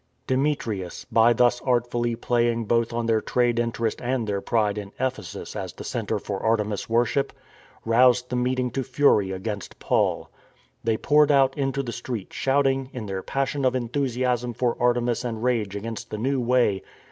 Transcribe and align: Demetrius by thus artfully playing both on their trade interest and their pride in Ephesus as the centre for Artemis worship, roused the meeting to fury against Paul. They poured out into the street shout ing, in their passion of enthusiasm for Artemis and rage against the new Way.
Demetrius 0.25 1.05
by 1.11 1.31
thus 1.31 1.61
artfully 1.61 2.15
playing 2.15 2.65
both 2.65 2.91
on 2.91 3.05
their 3.05 3.21
trade 3.21 3.59
interest 3.59 4.01
and 4.01 4.25
their 4.25 4.41
pride 4.41 4.79
in 4.79 4.91
Ephesus 4.99 5.55
as 5.55 5.73
the 5.73 5.83
centre 5.83 6.17
for 6.17 6.39
Artemis 6.41 6.89
worship, 6.89 7.31
roused 7.85 8.29
the 8.31 8.35
meeting 8.35 8.71
to 8.71 8.81
fury 8.81 9.29
against 9.29 9.77
Paul. 9.77 10.31
They 10.83 10.97
poured 10.97 11.29
out 11.31 11.55
into 11.55 11.83
the 11.83 11.91
street 11.91 12.33
shout 12.33 12.65
ing, 12.65 12.89
in 12.93 13.05
their 13.05 13.21
passion 13.21 13.63
of 13.63 13.75
enthusiasm 13.75 14.53
for 14.55 14.75
Artemis 14.81 15.23
and 15.23 15.43
rage 15.43 15.75
against 15.75 16.09
the 16.09 16.17
new 16.17 16.39
Way. 16.41 16.81